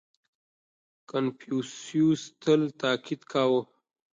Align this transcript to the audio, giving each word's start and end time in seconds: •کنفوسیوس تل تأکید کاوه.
•کنفوسیوس 1.09 2.21
تل 2.41 2.61
تأکید 2.81 3.21
کاوه. 3.31 3.61